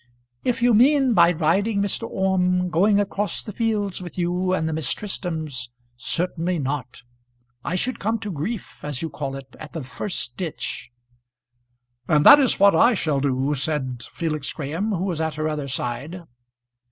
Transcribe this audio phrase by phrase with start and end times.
[0.43, 2.09] "If you mean by riding, Mr.
[2.09, 7.03] Orme, going across the fields with you and the Miss Tristrams, certainly not.
[7.63, 10.89] I should come to grief, as you call it, at the first ditch."
[12.07, 15.47] "And that is just what I shall do," said Felix Graham, who was at her
[15.47, 16.23] other side.